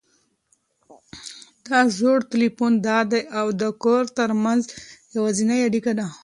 [1.67, 4.63] دا زوړ تلیفون د ده او د کور تر منځ
[5.15, 6.07] یوازینۍ اړیکه وه.